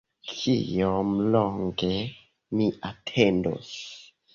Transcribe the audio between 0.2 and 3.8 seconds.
Kiom longe mi atendos?